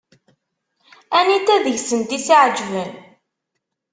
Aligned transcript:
Anita 1.17 1.55
deg-sent 1.65 2.11
i 2.17 2.19
s-iɛeǧben? 2.25 2.91